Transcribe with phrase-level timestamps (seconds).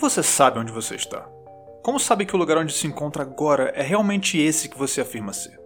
[0.00, 1.28] você sabe onde você está?
[1.82, 5.32] Como sabe que o lugar onde se encontra agora é realmente esse que você afirma
[5.32, 5.60] ser?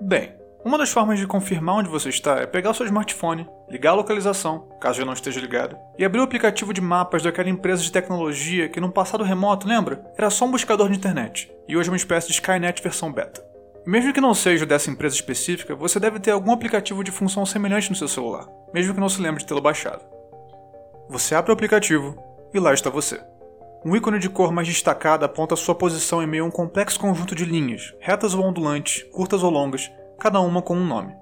[0.00, 3.92] Bem, uma das formas de confirmar onde você está é pegar o seu smartphone, ligar
[3.92, 7.82] a localização, caso já não esteja ligado, e abrir o aplicativo de mapas daquela empresa
[7.82, 10.04] de tecnologia que, num passado remoto, lembra?
[10.16, 13.42] Era só um buscador de internet, e hoje é uma espécie de Skynet versão beta.
[13.86, 17.88] Mesmo que não seja dessa empresa específica, você deve ter algum aplicativo de função semelhante
[17.88, 20.04] no seu celular, mesmo que não se lembre de tê-lo baixado.
[21.08, 23.20] Você abre o aplicativo e lá está você.
[23.84, 27.34] Um ícone de cor mais destacada aponta sua posição em meio a um complexo conjunto
[27.34, 31.14] de linhas, retas ou ondulantes, curtas ou longas, cada uma com um nome.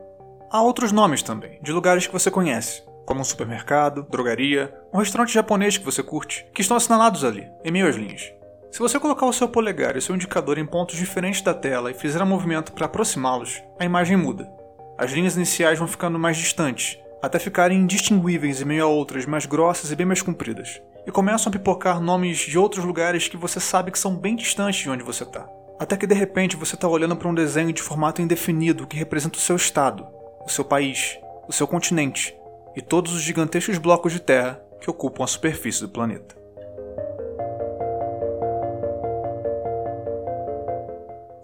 [0.50, 5.34] Há outros nomes também, de lugares que você conhece, como um supermercado, drogaria, um restaurante
[5.34, 8.32] japonês que você curte, que estão assinalados ali, em meio às linhas.
[8.70, 11.90] Se você colocar o seu polegar e o seu indicador em pontos diferentes da tela
[11.90, 14.50] e fizer um movimento para aproximá-los, a imagem muda.
[14.96, 19.44] As linhas iniciais vão ficando mais distantes, até ficarem indistinguíveis em meio a outras mais
[19.44, 23.60] grossas e bem mais compridas e começam a pipocar nomes de outros lugares que você
[23.60, 25.48] sabe que são bem distantes de onde você está.
[25.78, 29.38] Até que de repente você está olhando para um desenho de formato indefinido que representa
[29.38, 30.06] o seu estado,
[30.44, 32.36] o seu país, o seu continente
[32.74, 36.34] e todos os gigantescos blocos de terra que ocupam a superfície do planeta.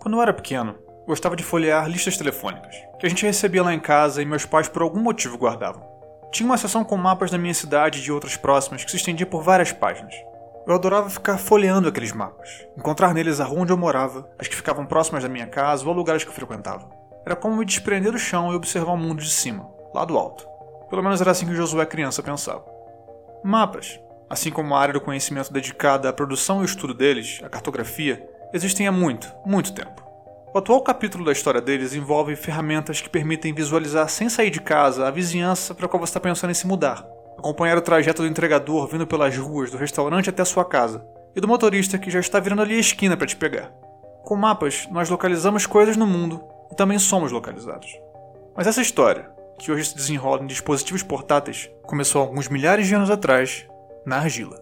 [0.01, 0.75] Quando eu era pequeno,
[1.07, 4.69] gostava de folhear listas telefônicas, que a gente recebia lá em casa e meus pais
[4.69, 5.92] por algum motivo guardavam.
[6.33, 9.27] Tinha uma seção com mapas da minha cidade e de outras próximas que se estendia
[9.27, 10.15] por várias páginas.
[10.67, 14.57] Eu adorava ficar folheando aqueles mapas, encontrar neles a rua onde eu morava, as que
[14.57, 16.89] ficavam próximas da minha casa ou lugares que eu frequentava.
[17.27, 20.49] Era como me desprender do chão e observar o mundo de cima, lá do alto.
[20.89, 22.65] Pelo menos era assim que Josué criança pensava.
[23.45, 28.27] Mapas, assim como a área do conhecimento dedicada à produção e estudo deles, a cartografia,
[28.55, 30.02] existem há muito, muito tempo.
[30.55, 35.09] O atual capítulo da história deles envolve ferramentas que permitem visualizar sem sair de casa
[35.09, 37.09] a vizinhança para qual você está pensando em se mudar,
[37.39, 41.03] acompanhar o trajeto do entregador vindo pelas ruas do restaurante até a sua casa,
[41.35, 43.73] e do motorista que já está virando ali a esquina para te pegar.
[44.25, 47.91] Com mapas, nós localizamos coisas no mundo e também somos localizados.
[48.55, 53.09] Mas essa história, que hoje se desenrola em dispositivos portáteis, começou alguns milhares de anos
[53.09, 53.67] atrás,
[54.05, 54.62] na argila.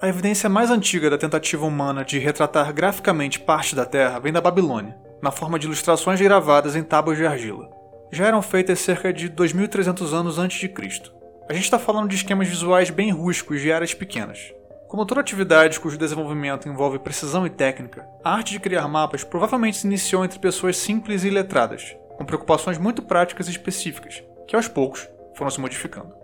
[0.00, 4.40] A evidência mais antiga da tentativa humana de retratar graficamente parte da Terra vem da
[4.40, 7.68] Babilônia, na forma de ilustrações gravadas em tábuas de argila.
[8.12, 11.12] Já eram feitas cerca de 2.300 anos antes de Cristo.
[11.50, 14.54] A gente está falando de esquemas visuais bem rústicos de áreas pequenas.
[14.86, 19.78] Como toda atividade cujo desenvolvimento envolve precisão e técnica, a arte de criar mapas provavelmente
[19.78, 24.68] se iniciou entre pessoas simples e iletradas, com preocupações muito práticas e específicas, que aos
[24.68, 26.14] poucos foram se modificando.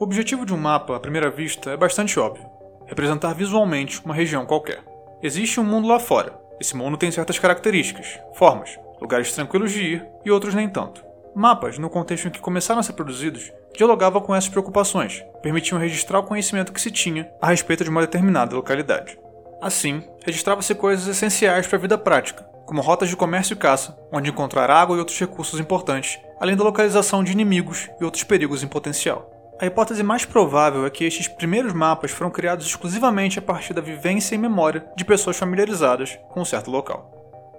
[0.00, 2.57] O objetivo de um mapa, à primeira vista, é bastante óbvio
[2.88, 4.82] representar visualmente uma região qualquer.
[5.22, 6.36] Existe um mundo lá fora.
[6.60, 11.04] Esse mundo tem certas características, formas, lugares tranquilos de ir e outros nem tanto.
[11.34, 16.18] Mapas, no contexto em que começaram a ser produzidos, dialogavam com essas preocupações, permitiam registrar
[16.18, 19.18] o conhecimento que se tinha a respeito de uma determinada localidade.
[19.60, 24.30] Assim, registrava-se coisas essenciais para a vida prática, como rotas de comércio e caça, onde
[24.30, 28.68] encontrar água e outros recursos importantes, além da localização de inimigos e outros perigos em
[28.68, 29.37] potencial.
[29.60, 33.80] A hipótese mais provável é que estes primeiros mapas foram criados exclusivamente a partir da
[33.80, 37.10] vivência e memória de pessoas familiarizadas com um certo local.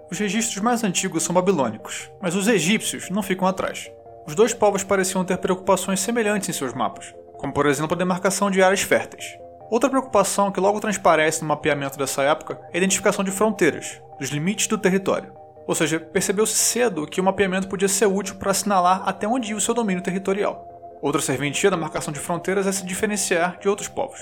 [0.10, 3.92] Os registros mais antigos são babilônicos, mas os egípcios não ficam atrás.
[4.26, 8.50] Os dois povos pareciam ter preocupações semelhantes em seus mapas, como por exemplo a demarcação
[8.50, 9.38] de áreas férteis.
[9.70, 14.30] Outra preocupação que logo transparece no mapeamento dessa época é a identificação de fronteiras, dos
[14.30, 15.34] limites do território.
[15.68, 19.58] Ou seja, percebeu-se cedo que o mapeamento podia ser útil para assinalar até onde ia
[19.58, 20.69] o seu domínio territorial.
[21.02, 24.20] Outra serventia da marcação de fronteiras é se diferenciar de outros povos.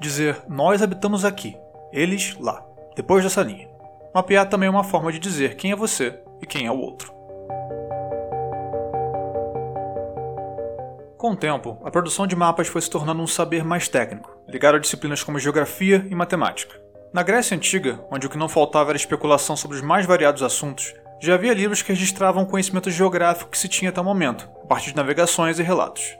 [0.00, 1.56] Dizer nós habitamos aqui,
[1.90, 2.62] eles lá,
[2.94, 3.68] depois dessa linha.
[4.14, 7.16] Mapear também é uma forma de dizer quem é você e quem é o outro.
[11.16, 14.76] Com o tempo, a produção de mapas foi se tornando um saber mais técnico, ligado
[14.76, 16.80] a disciplinas como geografia e matemática.
[17.12, 20.94] Na Grécia Antiga, onde o que não faltava era especulação sobre os mais variados assuntos,
[21.20, 24.66] já havia livros que registravam o conhecimento geográfico que se tinha até o momento, a
[24.66, 26.17] partir de navegações e relatos.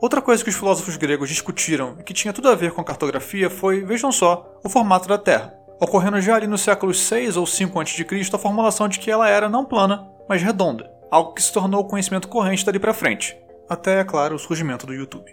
[0.00, 2.84] Outra coisa que os filósofos gregos discutiram e que tinha tudo a ver com a
[2.84, 7.46] cartografia foi, vejam só, o formato da Terra, ocorrendo já ali nos séculos 6 ou
[7.46, 8.06] 5 a.C.
[8.32, 11.86] a formulação de que ela era não plana, mas redonda, algo que se tornou o
[11.86, 13.36] conhecimento corrente dali para frente,
[13.68, 15.30] até, é claro, o surgimento do YouTube.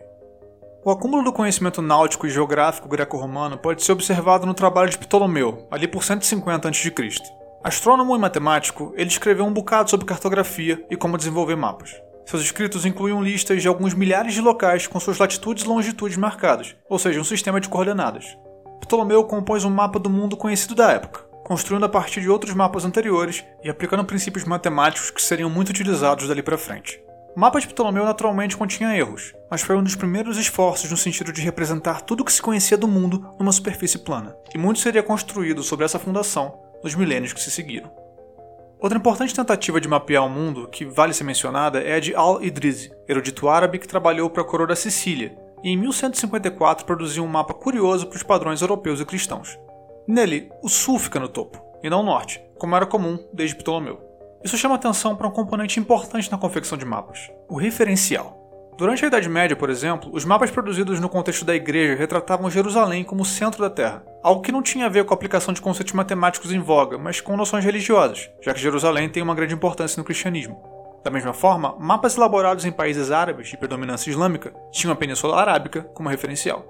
[0.84, 5.66] O acúmulo do conhecimento náutico e geográfico greco-romano pode ser observado no trabalho de Ptolomeu,
[5.72, 6.94] ali por 150 a.C.
[7.64, 11.96] Astrônomo e matemático, ele escreveu um bocado sobre cartografia e como desenvolver mapas.
[12.28, 16.76] Seus escritos incluíam listas de alguns milhares de locais com suas latitudes e longitudes marcadas,
[16.90, 18.38] ou seja, um sistema de coordenadas.
[18.82, 22.84] Ptolomeu compôs um mapa do mundo conhecido da época, construindo a partir de outros mapas
[22.84, 27.02] anteriores e aplicando princípios matemáticos que seriam muito utilizados dali para frente.
[27.34, 31.32] O mapa de Ptolomeu naturalmente continha erros, mas foi um dos primeiros esforços no sentido
[31.32, 35.02] de representar tudo o que se conhecia do mundo numa superfície plana, e muito seria
[35.02, 37.90] construído sobre essa fundação nos milênios que se seguiram.
[38.80, 42.92] Outra importante tentativa de mapear o mundo, que vale ser mencionada, é a de Al-Idrizi,
[43.08, 47.56] erudito árabe que trabalhou para a coroa da Sicília, e em 1154 produziu um mapa
[47.56, 49.58] curioso para os padrões europeus e cristãos.
[50.08, 54.00] Nele, o sul fica no topo, e não o norte, como era comum desde Ptolomeu.
[54.44, 58.37] Isso chama atenção para um componente importante na confecção de mapas: o referencial.
[58.78, 63.04] Durante a Idade Média, por exemplo, os mapas produzidos no contexto da igreja retratavam Jerusalém
[63.04, 65.60] como o centro da Terra, algo que não tinha a ver com a aplicação de
[65.60, 70.00] conceitos matemáticos em voga, mas com noções religiosas, já que Jerusalém tem uma grande importância
[70.00, 70.62] no cristianismo.
[71.04, 75.82] Da mesma forma, mapas elaborados em países árabes de predominância islâmica tinham a Península Arábica
[75.96, 76.64] como referencial.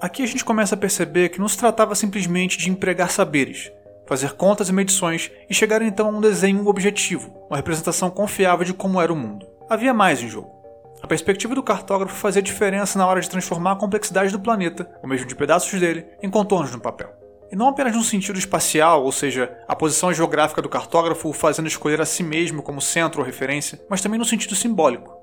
[0.00, 3.70] Aqui a gente começa a perceber que não se tratava simplesmente de empregar saberes,
[4.04, 8.74] fazer contas e medições e chegar então a um desenho objetivo, uma representação confiável de
[8.74, 9.46] como era o mundo.
[9.68, 10.59] Havia mais em jogo.
[11.02, 15.08] A perspectiva do cartógrafo fazia diferença na hora de transformar a complexidade do planeta, ou
[15.08, 17.10] mesmo de pedaços dele, em contornos no papel.
[17.50, 21.66] E não apenas no sentido espacial, ou seja, a posição geográfica do cartógrafo o fazendo
[21.66, 25.18] escolher a si mesmo como centro ou referência, mas também no sentido simbólico.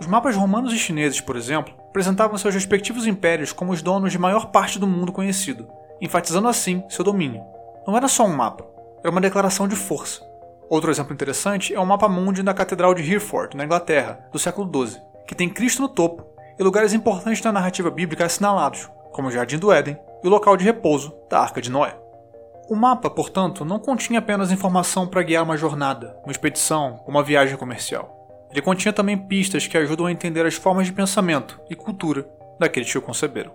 [0.00, 4.18] Os mapas romanos e chineses, por exemplo, apresentavam seus respectivos impérios como os donos de
[4.18, 5.68] maior parte do mundo conhecido,
[6.00, 7.42] enfatizando assim seu domínio.
[7.86, 8.64] Não era só um mapa,
[9.02, 10.22] era uma declaração de força.
[10.68, 14.70] Outro exemplo interessante é o mapa mundi da Catedral de Hereford, na Inglaterra, do século
[14.86, 15.00] XII,
[15.30, 16.26] que tem Cristo no topo
[16.58, 20.56] e lugares importantes da narrativa bíblica assinalados, como o Jardim do Éden e o local
[20.56, 21.96] de repouso da Arca de Noé.
[22.68, 27.22] O mapa, portanto, não continha apenas informação para guiar uma jornada, uma expedição ou uma
[27.22, 28.48] viagem comercial.
[28.50, 32.26] Ele continha também pistas que ajudam a entender as formas de pensamento e cultura
[32.58, 33.52] daqueles que o conceberam.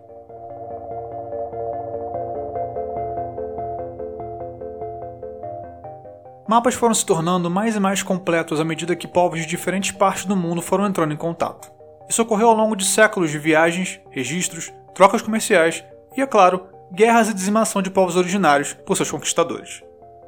[6.48, 10.26] Mapas foram se tornando mais e mais completos à medida que povos de diferentes partes
[10.26, 11.72] do mundo foram entrando em contato.
[12.08, 15.84] Isso ocorreu ao longo de séculos de viagens, registros, trocas comerciais
[16.16, 19.82] e, é claro, guerras e dizimação de povos originários por seus conquistadores.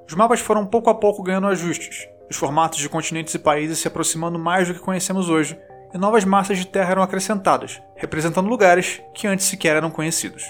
[0.08, 3.88] Os mapas foram pouco a pouco ganhando ajustes, os formatos de continentes e países se
[3.88, 5.58] aproximando mais do que conhecemos hoje,
[5.94, 10.44] e novas massas de terra eram acrescentadas, representando lugares que antes sequer eram conhecidos.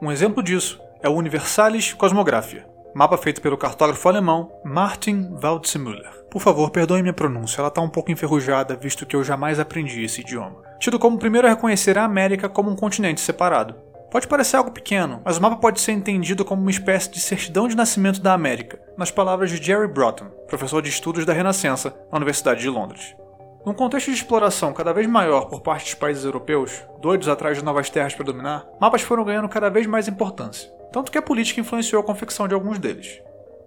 [0.00, 6.10] Um exemplo disso é o Universalis Cosmographia, Mapa feito pelo cartógrafo alemão Martin Waldseemüller.
[6.28, 10.02] Por favor, perdoe minha pronúncia, ela está um pouco enferrujada, visto que eu jamais aprendi
[10.02, 10.62] esse idioma.
[10.80, 13.76] Tido como primeiro a reconhecer a América como um continente separado.
[14.10, 17.68] Pode parecer algo pequeno, mas o mapa pode ser entendido como uma espécie de certidão
[17.68, 22.16] de nascimento da América, nas palavras de Jerry Broughton, professor de estudos da Renascença na
[22.16, 23.14] Universidade de Londres.
[23.64, 27.64] Num contexto de exploração cada vez maior por parte dos países europeus, doidos atrás de
[27.64, 31.60] novas terras para dominar, mapas foram ganhando cada vez mais importância tanto que a política
[31.60, 33.20] influenciou a confecção de alguns deles.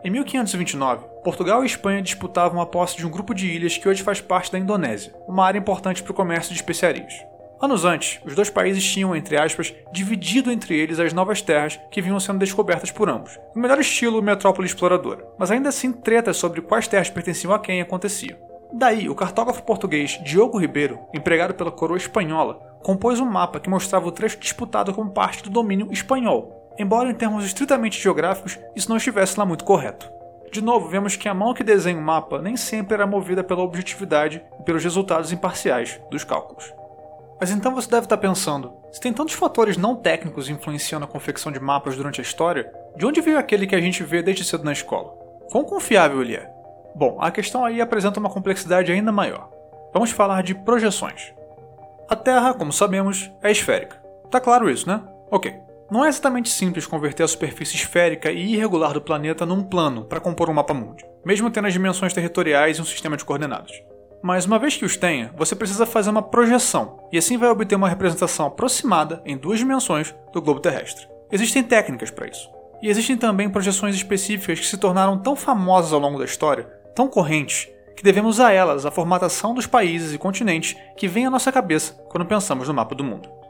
[0.03, 4.03] Em 1529, Portugal e Espanha disputavam a posse de um grupo de ilhas que hoje
[4.03, 7.13] faz parte da Indonésia, uma área importante para o comércio de especiarias.
[7.61, 12.01] Anos antes, os dois países tinham, entre aspas, dividido entre eles as novas terras que
[12.01, 16.59] vinham sendo descobertas por ambos, no melhor estilo metrópole exploradora, mas ainda assim tretas sobre
[16.59, 18.37] quais terras pertenciam a quem aconteciam.
[18.73, 24.07] Daí, o cartógrafo português Diogo Ribeiro, empregado pela coroa espanhola, compôs um mapa que mostrava
[24.07, 28.97] o trecho disputado como parte do domínio espanhol, embora em termos estritamente geográficos isso não
[28.97, 30.11] estivesse lá muito correto.
[30.51, 33.63] De novo, vemos que a mão que desenha o mapa nem sempre era movida pela
[33.63, 36.71] objetividade e pelos resultados imparciais dos cálculos.
[37.39, 41.51] Mas então você deve estar pensando: se tem tantos fatores não técnicos influenciando a confecção
[41.51, 44.63] de mapas durante a história, de onde veio aquele que a gente vê desde cedo
[44.63, 45.11] na escola?
[45.51, 46.49] Quão confiável ele é?
[46.95, 49.49] Bom, a questão aí apresenta uma complexidade ainda maior.
[49.91, 51.33] Vamos falar de projeções.
[52.07, 53.97] A Terra, como sabemos, é esférica.
[54.29, 55.01] Tá claro isso, né?
[55.31, 55.62] Ok.
[55.93, 60.19] Não é exatamente simples converter a superfície esférica e irregular do planeta num plano para
[60.19, 63.79] compor um mapa mundi, mesmo tendo as dimensões territoriais e um sistema de coordenadas.
[64.19, 67.75] Mas uma vez que os tenha, você precisa fazer uma projeção, e assim vai obter
[67.75, 71.07] uma representação aproximada em duas dimensões do globo terrestre.
[71.31, 72.49] Existem técnicas para isso.
[72.81, 76.63] E existem também projeções específicas que se tornaram tão famosas ao longo da história,
[76.95, 81.29] tão correntes, que devemos a elas a formatação dos países e continentes que vem à
[81.29, 83.42] nossa cabeça quando pensamos no mapa do mundo.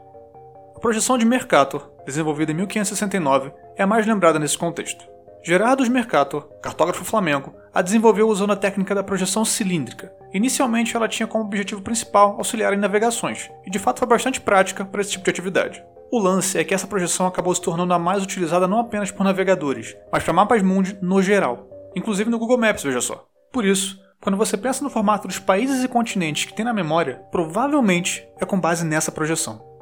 [0.84, 5.02] Projeção de Mercator, desenvolvida em 1569, é a mais lembrada nesse contexto.
[5.42, 10.12] Gerardus Mercator, cartógrafo flamengo, a desenvolveu usando a técnica da projeção cilíndrica.
[10.34, 14.84] Inicialmente, ela tinha como objetivo principal auxiliar em navegações, e de fato foi bastante prática
[14.84, 15.82] para esse tipo de atividade.
[16.12, 19.24] O lance é que essa projeção acabou se tornando a mais utilizada não apenas por
[19.24, 23.26] navegadores, mas para mapas mundi no geral, inclusive no Google Maps, veja só.
[23.50, 27.22] Por isso, quando você pensa no formato dos países e continentes que tem na memória,
[27.32, 29.72] provavelmente é com base nessa projeção.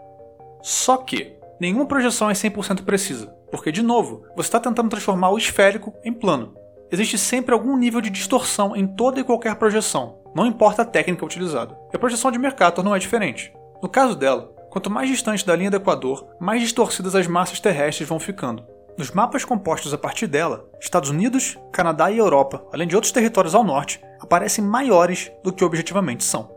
[0.62, 5.38] Só que nenhuma projeção é 100% precisa, porque, de novo, você está tentando transformar o
[5.38, 6.54] esférico em plano.
[6.90, 11.25] Existe sempre algum nível de distorção em toda e qualquer projeção, não importa a técnica
[11.25, 11.76] utilizada.
[11.92, 13.52] E a projeção de Mercator não é diferente.
[13.83, 18.09] No caso dela, quanto mais distante da linha do Equador, mais distorcidas as massas terrestres
[18.09, 18.64] vão ficando.
[18.97, 23.54] Nos mapas compostos a partir dela, Estados Unidos, Canadá e Europa, além de outros territórios
[23.54, 26.50] ao norte, aparecem maiores do que objetivamente são.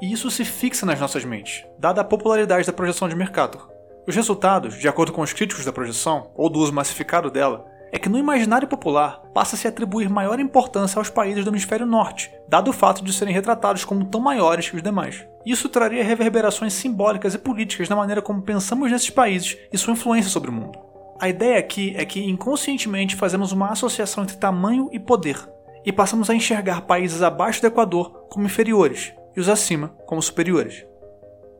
[0.00, 3.70] E isso se fixa nas nossas mentes, dada a popularidade da projeção de Mercator.
[4.08, 7.98] Os resultados, de acordo com os críticos da projeção, ou do uso massificado dela, é
[7.98, 12.30] que no imaginário popular passa a se atribuir maior importância aos países do hemisfério norte,
[12.48, 15.26] dado o fato de serem retratados como tão maiores que os demais.
[15.44, 20.30] Isso traria reverberações simbólicas e políticas na maneira como pensamos nesses países e sua influência
[20.30, 20.78] sobre o mundo.
[21.20, 25.36] A ideia aqui é que inconscientemente fazemos uma associação entre tamanho e poder,
[25.84, 30.84] e passamos a enxergar países abaixo do Equador como inferiores e os acima como superiores.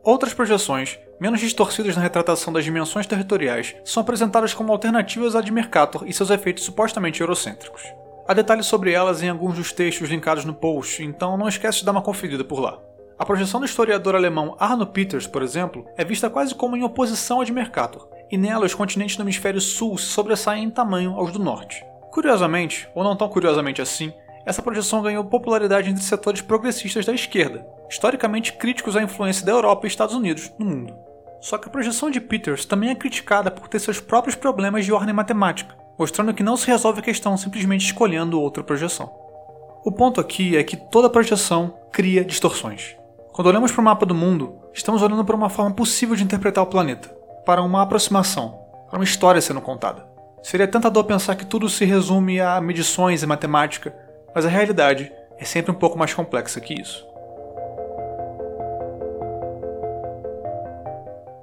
[0.02, 5.52] Outras projeções, menos distorcidas na retratação das dimensões territoriais, são apresentadas como alternativas à de
[5.52, 7.82] Mercator e seus efeitos supostamente eurocêntricos.
[8.26, 11.84] Há detalhes sobre elas em alguns dos textos linkados no post, então não esquece de
[11.84, 12.78] dar uma conferida por lá.
[13.18, 17.42] A projeção do historiador alemão Arno Peters, por exemplo, é vista quase como em oposição
[17.42, 21.30] à de Mercator, e nela os continentes do hemisfério sul se sobressaem em tamanho aos
[21.30, 21.84] do norte.
[22.10, 24.10] Curiosamente, ou não tão curiosamente assim,
[24.50, 29.86] essa projeção ganhou popularidade entre setores progressistas da esquerda, historicamente críticos à influência da Europa
[29.86, 30.94] e Estados Unidos no mundo.
[31.40, 34.92] Só que a projeção de Peters também é criticada por ter seus próprios problemas de
[34.92, 39.10] ordem matemática, mostrando que não se resolve a questão simplesmente escolhendo outra projeção.
[39.84, 42.96] O ponto aqui é que toda projeção cria distorções.
[43.32, 46.64] Quando olhamos para o mapa do mundo, estamos olhando para uma forma possível de interpretar
[46.64, 47.08] o planeta,
[47.46, 50.04] para uma aproximação, para uma história sendo contada.
[50.42, 53.94] Seria tentador pensar que tudo se resume a medições e matemática,
[54.34, 57.10] mas a realidade é sempre um pouco mais complexa que isso.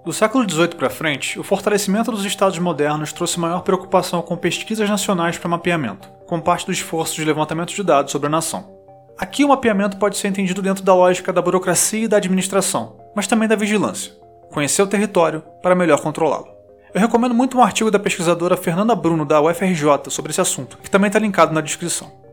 [0.07, 4.89] Do século XVIII para frente, o fortalecimento dos estados modernos trouxe maior preocupação com pesquisas
[4.89, 8.73] nacionais para mapeamento, como parte do esforço de levantamento de dados sobre a nação.
[9.17, 13.27] Aqui o mapeamento pode ser entendido dentro da lógica da burocracia e da administração, mas
[13.27, 14.13] também da vigilância.
[14.49, 16.55] Conhecer o território para melhor controlá-lo.
[16.93, 20.89] Eu recomendo muito um artigo da pesquisadora Fernanda Bruno, da UFRJ, sobre esse assunto, que
[20.89, 22.26] também está linkado na descrição.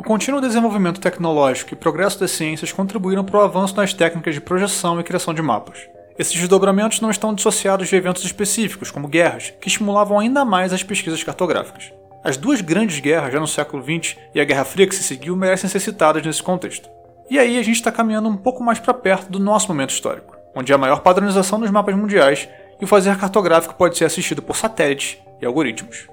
[0.00, 4.40] O contínuo desenvolvimento tecnológico e progresso das ciências contribuíram para o avanço nas técnicas de
[4.40, 5.90] projeção e criação de mapas.
[6.18, 10.82] Esses desdobramentos não estão dissociados de eventos específicos, como guerras, que estimulavam ainda mais as
[10.82, 11.92] pesquisas cartográficas.
[12.24, 15.36] As duas grandes guerras, já no século XX, e a Guerra Fria que se seguiu,
[15.36, 16.88] merecem ser citadas nesse contexto.
[17.30, 20.34] E aí a gente está caminhando um pouco mais para perto do nosso momento histórico,
[20.56, 22.48] onde há maior padronização dos mapas mundiais
[22.80, 26.08] e o fazer cartográfico pode ser assistido por satélites e algoritmos.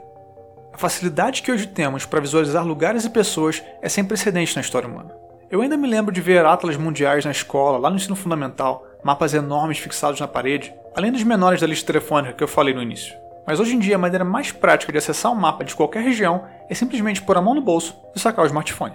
[0.77, 4.87] A facilidade que hoje temos para visualizar lugares e pessoas é sem precedente na história
[4.87, 5.09] humana.
[5.49, 9.33] Eu ainda me lembro de ver atlas mundiais na escola, lá no ensino fundamental, mapas
[9.33, 13.15] enormes fixados na parede, além dos menores da lista telefônica que eu falei no início.
[13.47, 16.43] Mas hoje em dia a maneira mais prática de acessar um mapa de qualquer região
[16.69, 18.93] é simplesmente pôr a mão no bolso e sacar o smartphone.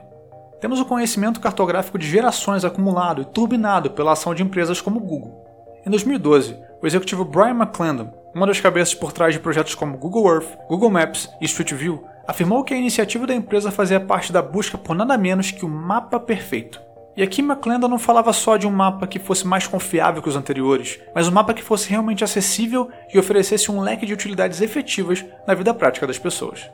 [0.61, 5.52] Temos o conhecimento cartográfico de gerações acumulado e turbinado pela ação de empresas como Google.
[5.85, 10.27] Em 2012, o executivo Brian McClendon uma das cabeças por trás de projetos como Google
[10.27, 14.41] Earth, Google Maps e Street View, afirmou que a iniciativa da empresa fazia parte da
[14.41, 16.81] busca por nada menos que o mapa perfeito.
[17.15, 20.37] E aqui McClendon não falava só de um mapa que fosse mais confiável que os
[20.37, 25.23] anteriores, mas um mapa que fosse realmente acessível e oferecesse um leque de utilidades efetivas
[25.47, 26.71] na vida prática das pessoas.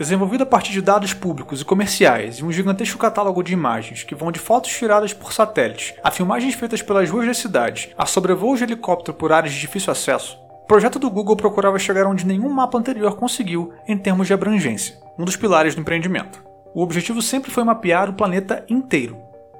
[0.00, 4.14] Desenvolvido a partir de dados públicos e comerciais e um gigantesco catálogo de imagens que
[4.14, 8.58] vão de fotos tiradas por satélites a filmagens feitas pelas ruas das cidades a sobrevoos
[8.58, 12.78] de helicóptero por áreas de difícil acesso, projeto do Google procurava chegar onde nenhum mapa
[12.78, 16.42] anterior conseguiu em termos de abrangência, um dos pilares do empreendimento.
[16.74, 19.18] O objetivo sempre foi mapear o planeta inteiro.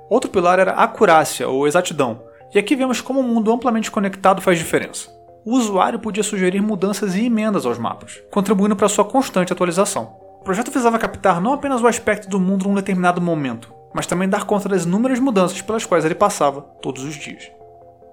[0.09, 2.23] Outro pilar era a acurácia ou exatidão,
[2.54, 5.11] e aqui vemos como um mundo amplamente conectado faz diferença.
[5.44, 10.29] O usuário podia sugerir mudanças e emendas aos mapas, contribuindo para sua constante atualização.
[10.40, 14.26] O projeto visava captar não apenas o aspecto do mundo num determinado momento, mas também
[14.26, 17.50] dar conta das inúmeras mudanças pelas quais ele passava todos os dias.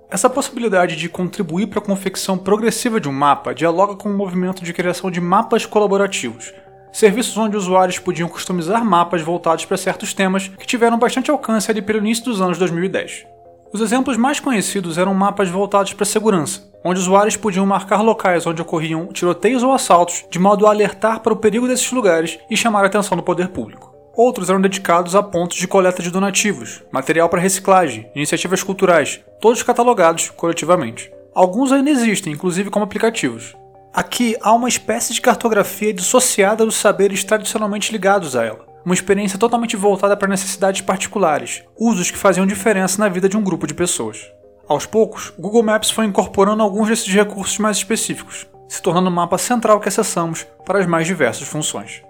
[0.10, 4.62] Essa possibilidade de contribuir para a confecção progressiva de um mapa dialoga com o movimento
[4.62, 6.54] de criação de mapas colaborativos,
[6.92, 11.82] serviços onde usuários podiam customizar mapas voltados para certos temas que tiveram bastante alcance ali
[11.82, 13.26] pelo início dos anos 2010.
[13.74, 18.62] Os exemplos mais conhecidos eram mapas voltados para segurança, onde usuários podiam marcar locais onde
[18.62, 22.84] ocorriam tiroteios ou assaltos, de modo a alertar para o perigo desses lugares e chamar
[22.84, 23.94] a atenção do poder público.
[24.16, 29.62] Outros eram dedicados a pontos de coleta de donativos, material para reciclagem, iniciativas culturais, todos
[29.62, 31.12] catalogados coletivamente.
[31.36, 33.54] Alguns ainda existem, inclusive como aplicativos.
[33.94, 39.38] Aqui há uma espécie de cartografia dissociada dos saberes tradicionalmente ligados a ela, uma experiência
[39.38, 43.74] totalmente voltada para necessidades particulares, usos que faziam diferença na vida de um grupo de
[43.74, 44.32] pessoas.
[44.66, 49.12] Aos poucos, o Google Maps foi incorporando alguns desses recursos mais específicos, se tornando o
[49.12, 52.02] mapa central que acessamos para as mais diversas funções.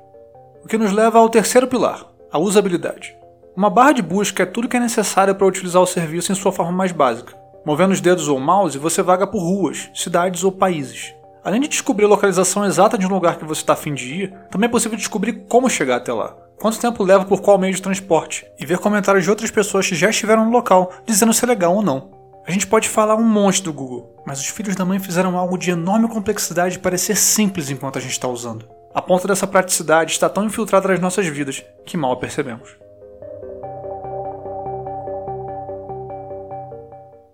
[0.64, 3.18] O que nos leva ao terceiro pilar, a usabilidade.
[3.56, 6.52] Uma barra de busca é tudo que é necessário para utilizar o serviço em sua
[6.52, 7.36] forma mais básica.
[7.66, 11.16] Movendo os dedos ou o mouse, você vaga por ruas, cidades ou países.
[11.44, 14.14] Além de descobrir a localização exata de um lugar que você está a fim de
[14.14, 17.74] ir, também é possível descobrir como chegar até lá, quanto tempo leva por qual meio
[17.74, 21.46] de transporte, e ver comentários de outras pessoas que já estiveram no local dizendo se
[21.46, 22.12] é legal ou não.
[22.46, 25.58] A gente pode falar um monte do Google, mas os filhos da mãe fizeram algo
[25.58, 28.68] de enorme complexidade parecer simples enquanto a gente está usando.
[28.94, 32.78] A ponta dessa praticidade está tão infiltrada nas nossas vidas que mal a percebemos.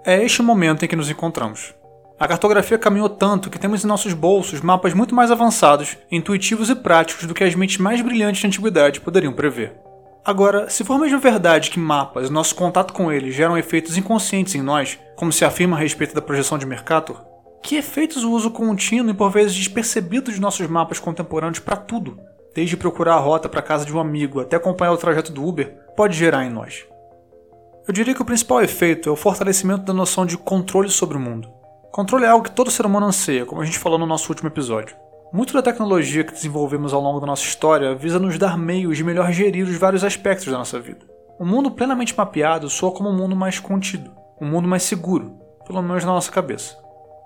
[0.05, 1.73] É este o momento em que nos encontramos.
[2.23, 6.75] A cartografia caminhou tanto que temos em nossos bolsos mapas muito mais avançados, intuitivos e
[6.75, 9.75] práticos do que as mentes mais brilhantes da antiguidade poderiam prever.
[10.23, 14.55] Agora, se for mesmo verdade que mapas e nosso contato com eles geram efeitos inconscientes
[14.55, 17.21] em nós, como se afirma a respeito da projeção de Mercator,
[17.61, 22.17] que efeitos o uso contínuo e por vezes despercebido de nossos mapas contemporâneos para tudo,
[22.55, 25.45] desde procurar a rota para a casa de um amigo até acompanhar o trajeto do
[25.45, 26.85] Uber, pode gerar em nós?
[27.85, 31.19] Eu diria que o principal efeito é o fortalecimento da noção de controle sobre o
[31.19, 31.62] mundo.
[31.93, 34.50] Controle é algo que todo ser humano anseia, como a gente falou no nosso último
[34.50, 34.95] episódio.
[35.31, 39.03] Muito da tecnologia que desenvolvemos ao longo da nossa história visa nos dar meios de
[39.03, 41.05] melhor gerir os vários aspectos da nossa vida.
[41.39, 44.09] Um mundo plenamente mapeado soa como um mundo mais contido,
[44.41, 46.75] um mundo mais seguro, pelo menos na nossa cabeça.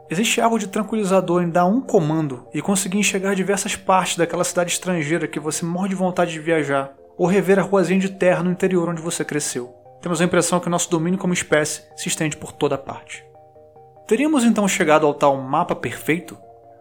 [0.10, 4.74] Existe algo de tranquilizador em dar um comando e conseguir enxergar diversas partes daquela cidade
[4.74, 8.52] estrangeira que você morre de vontade de viajar, ou rever a ruazinha de terra no
[8.52, 12.52] interior onde você cresceu temos a impressão que nosso domínio como espécie se estende por
[12.52, 13.26] toda parte.
[14.08, 16.38] Teríamos então chegado ao tal mapa perfeito?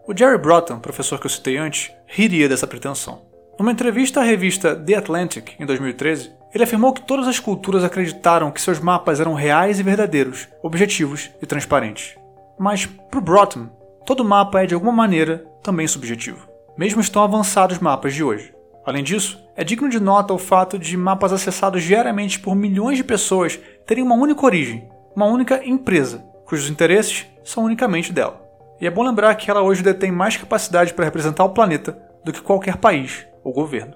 [0.07, 3.21] O Jerry Broughton, professor que eu citei antes, riria dessa pretensão.
[3.59, 8.49] Numa entrevista à revista The Atlantic, em 2013, ele afirmou que todas as culturas acreditaram
[8.49, 12.15] que seus mapas eram reais e verdadeiros, objetivos e transparentes.
[12.57, 13.67] Mas, para Broughton,
[14.05, 18.53] todo mapa é de alguma maneira também subjetivo, mesmo os tão avançados mapas de hoje.
[18.85, 23.03] Além disso, é digno de nota o fato de mapas acessados diariamente por milhões de
[23.03, 28.41] pessoas terem uma única origem, uma única empresa, cujos interesses são unicamente dela.
[28.79, 32.31] E é bom lembrar que ela hoje detém mais capacidade para representar o planeta do
[32.31, 33.93] que qualquer país ou governo.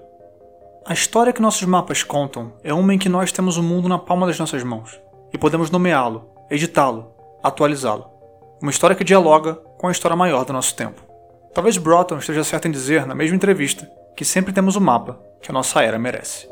[0.84, 3.98] A história que nossos mapas contam é uma em que nós temos o mundo na
[3.98, 5.00] palma das nossas mãos
[5.32, 8.10] e podemos nomeá-lo, editá-lo, atualizá-lo.
[8.60, 11.02] Uma história que dialoga com a história maior do nosso tempo.
[11.54, 15.50] Talvez Broughton esteja certo em dizer, na mesma entrevista, que sempre temos o mapa que
[15.50, 16.51] a nossa era merece.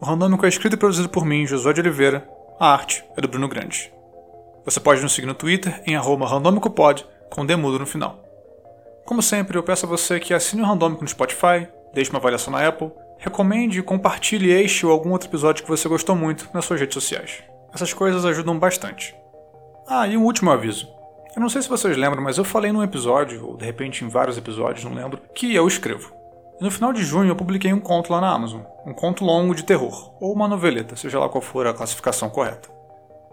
[0.00, 2.28] O Randômico é escrito e produzido por mim, Josué de Oliveira.
[2.60, 3.92] A arte é do Bruno Grande.
[4.64, 8.22] Você pode nos seguir no Twitter em randômicopod com demudo no final.
[9.04, 12.52] Como sempre, eu peço a você que assine o Randômico no Spotify, deixe uma avaliação
[12.52, 16.64] na Apple, recomende e compartilhe este ou algum outro episódio que você gostou muito nas
[16.64, 17.42] suas redes sociais.
[17.74, 19.16] Essas coisas ajudam bastante.
[19.88, 20.88] Ah, e um último aviso.
[21.34, 24.08] Eu não sei se vocês lembram, mas eu falei num episódio, ou de repente em
[24.08, 26.17] vários episódios, não lembro, que eu escrevo.
[26.60, 29.62] No final de junho eu publiquei um conto lá na Amazon, um conto longo de
[29.62, 32.68] terror, ou uma noveleta, seja lá qual for a classificação correta.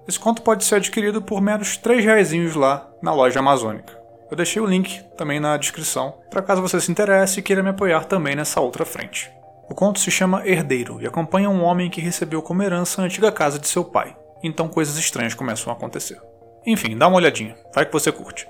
[0.07, 3.99] Esse conto pode ser adquirido por meros 3 reais lá na loja amazônica.
[4.29, 7.69] Eu deixei o link também na descrição, para caso você se interesse e queira me
[7.69, 9.31] apoiar também nessa outra frente.
[9.67, 13.31] O conto se chama Herdeiro e acompanha um homem que recebeu como herança a antiga
[13.31, 14.15] casa de seu pai.
[14.43, 16.21] Então coisas estranhas começam a acontecer.
[16.63, 18.47] Enfim, dá uma olhadinha, vai que você curte.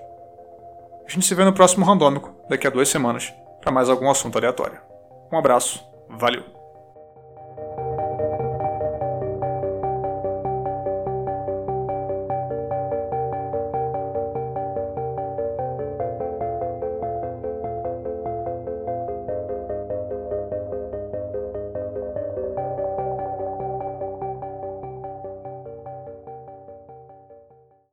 [1.07, 3.33] A gente se vê no próximo Randômico, daqui a duas semanas,
[3.65, 4.80] para mais algum assunto aleatório.
[5.32, 6.54] Um abraço, valeu!